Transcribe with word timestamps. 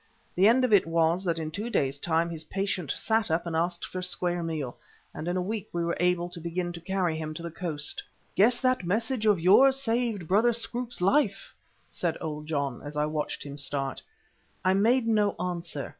The 0.33 0.47
end 0.47 0.65
of 0.65 0.73
it 0.73 0.87
was 0.87 1.23
that 1.25 1.37
in 1.37 1.51
two 1.51 1.69
days' 1.69 1.99
time 1.99 2.31
his 2.31 2.45
patient 2.45 2.89
sat 2.89 3.29
up 3.29 3.45
and 3.45 3.55
asked 3.55 3.85
for 3.85 3.99
a 3.99 4.03
square 4.03 4.41
meal, 4.41 4.75
and 5.13 5.27
in 5.27 5.37
a 5.37 5.43
week 5.43 5.69
we 5.71 5.85
were 5.85 5.95
able 5.99 6.27
to 6.29 6.39
begin 6.39 6.73
to 6.73 6.81
carry 6.81 7.15
him 7.15 7.35
to 7.35 7.43
the 7.43 7.51
coast. 7.51 8.01
"Guess 8.35 8.59
that 8.61 8.83
message 8.83 9.27
of 9.27 9.39
yours 9.39 9.79
saved 9.79 10.27
Brother 10.27 10.53
Scroope's 10.53 11.01
life," 11.01 11.53
said 11.87 12.17
old 12.19 12.47
John, 12.47 12.81
as 12.83 12.95
he 12.95 13.05
watched 13.05 13.43
him 13.45 13.59
start. 13.59 14.01
I 14.65 14.73
made 14.73 15.05
no 15.07 15.33
answer. 15.39 15.89